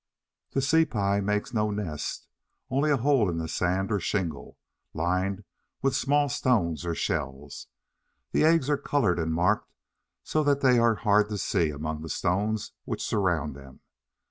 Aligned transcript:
The 0.53 0.63
Sea 0.63 0.83
pie 0.85 1.19
makes 1.21 1.53
no 1.53 1.69
nest, 1.69 2.25
only 2.71 2.89
a 2.89 2.97
hole 2.97 3.29
in 3.29 3.37
the 3.37 3.47
sand 3.47 3.91
or 3.91 3.99
shingle, 3.99 4.57
lined 4.95 5.43
with 5.83 5.95
small 5.95 6.27
stones 6.27 6.87
or 6.87 6.95
shells. 6.95 7.67
The 8.31 8.43
eggs 8.43 8.67
are 8.67 8.77
coloured 8.79 9.19
and 9.19 9.31
marked 9.31 9.69
so 10.23 10.43
that 10.43 10.61
they 10.61 10.79
are 10.79 10.95
hard 10.95 11.29
to 11.29 11.37
see 11.37 11.69
among 11.69 12.01
the 12.01 12.09
stones 12.09 12.71
which 12.83 13.03
surround 13.05 13.55
them. 13.55 13.81